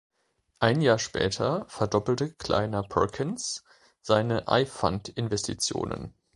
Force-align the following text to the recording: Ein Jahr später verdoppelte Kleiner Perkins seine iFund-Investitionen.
Ein 0.57 0.81
Jahr 0.81 0.97
später 0.97 1.65
verdoppelte 1.69 2.31
Kleiner 2.33 2.81
Perkins 2.81 3.63
seine 4.01 4.45
iFund-Investitionen. 4.47 6.15